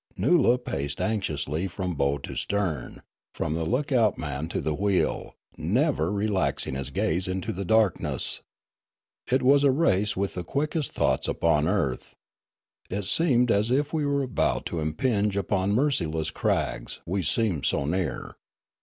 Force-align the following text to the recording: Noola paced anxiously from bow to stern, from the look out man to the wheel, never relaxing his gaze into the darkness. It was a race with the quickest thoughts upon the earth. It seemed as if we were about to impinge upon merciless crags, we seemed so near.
Noola 0.17 0.57
paced 0.57 0.99
anxiously 0.99 1.67
from 1.67 1.93
bow 1.93 2.17
to 2.17 2.35
stern, 2.35 3.03
from 3.35 3.53
the 3.53 3.65
look 3.67 3.91
out 3.91 4.17
man 4.17 4.47
to 4.47 4.59
the 4.59 4.73
wheel, 4.73 5.35
never 5.57 6.11
relaxing 6.11 6.73
his 6.73 6.89
gaze 6.89 7.27
into 7.27 7.53
the 7.53 7.63
darkness. 7.65 8.41
It 9.29 9.43
was 9.43 9.63
a 9.63 9.69
race 9.69 10.17
with 10.17 10.33
the 10.33 10.43
quickest 10.43 10.93
thoughts 10.93 11.27
upon 11.27 11.65
the 11.65 11.69
earth. 11.73 12.15
It 12.89 13.05
seemed 13.05 13.51
as 13.51 13.69
if 13.69 13.93
we 13.93 14.03
were 14.03 14.23
about 14.23 14.65
to 14.73 14.79
impinge 14.79 15.37
upon 15.37 15.73
merciless 15.73 16.31
crags, 16.31 16.99
we 17.05 17.21
seemed 17.21 17.67
so 17.67 17.85
near. 17.85 18.37